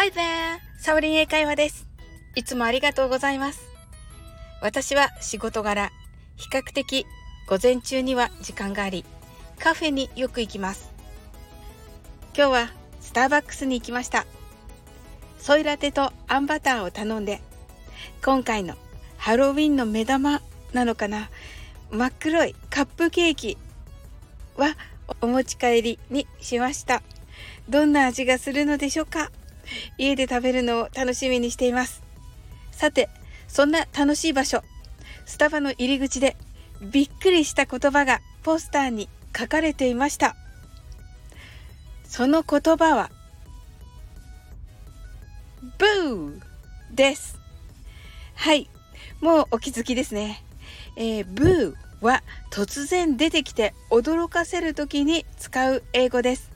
[0.00, 0.60] Hi there!
[0.78, 1.88] サオリン英会話です。
[2.36, 3.68] いつもありがとうございます。
[4.62, 5.90] 私は仕事柄、
[6.36, 7.04] 比較的
[7.48, 9.04] 午前中には時間があり、
[9.58, 10.92] カフェによく行きます。
[12.32, 12.70] 今日は
[13.00, 14.24] スターバックスに行きました。
[15.40, 17.40] ソイラテとあんバターを頼んで、
[18.24, 18.76] 今回の
[19.16, 20.42] ハロウィンの目玉
[20.72, 21.28] なのかな
[21.90, 23.58] 真っ黒いカップケーキ
[24.56, 24.76] は
[25.20, 27.02] お持ち帰りにしました。
[27.68, 29.32] どんな味がするのでしょうか？
[29.98, 32.02] 家で食べるのを楽しみにしています。
[32.70, 33.08] さて、
[33.48, 34.62] そんな楽しい場所、
[35.26, 36.36] スタバの入り口で
[36.80, 40.36] びっくりした言葉がポスターに書かれていました。
[42.04, 43.10] その言葉は、
[45.78, 46.40] ブー
[46.94, 47.38] です。
[48.34, 48.70] はい、
[49.20, 50.42] もうお気づきですね。
[50.96, 56.50] えー、ブーは突然出てきて驚かせる時に使う英語です。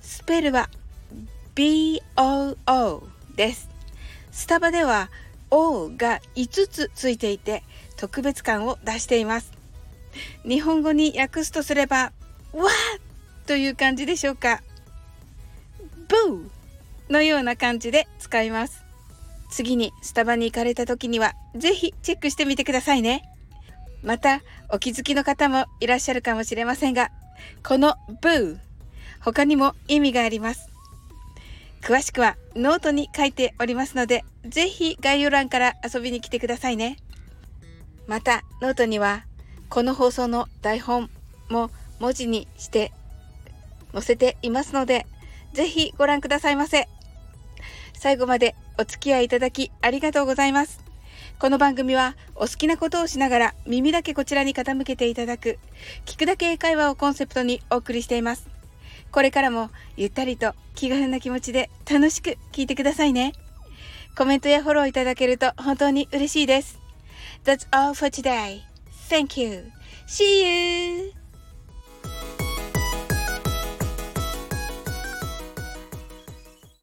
[0.00, 0.70] スペルは
[1.60, 3.02] BOO
[3.36, 3.68] です。
[4.32, 5.10] スタバでは
[5.50, 7.62] O が5つついていて
[7.98, 9.52] 特別感を出しています。
[10.48, 12.12] 日本語に訳すとすれば、
[12.54, 14.62] わーという感じでしょうか。
[16.08, 18.82] ブーのような感じで使います。
[19.50, 23.22] 次にスタバに行かれた時にはぜひチェックしてみてくださいね。
[24.02, 27.10] またお気づきの方もいらっしゃるかもしれませんが、
[27.62, 28.58] この brew、
[29.20, 30.69] 他にも意味があります。
[31.82, 36.98] 詳しくはノートに書いておりますので、ぜひ概要欄から遊びに来てくださいね。
[38.06, 39.24] また、ノートには、
[39.68, 41.10] この放送の台本
[41.48, 42.92] も文字にして
[43.92, 45.06] 載せていますので、
[45.52, 46.88] ぜひご覧くださいませ。
[47.94, 50.80] 最後までお付き合いいただきありがとうございます。
[51.38, 55.58] この番組はお好きなことをしながら耳だけこちらに傾けていただく
[56.04, 58.59] 聞くだけ英会話をコンセプトにお送りしています。
[59.12, 63.32] これからもゆったりと気軽な気持ちで楽しく聞いてくださいね。
[64.16, 66.78] コメントやフォローいただけると本当に嬉しいです。
[67.44, 68.60] That's all for today.
[69.08, 69.70] Thank you.
[70.06, 71.19] See you!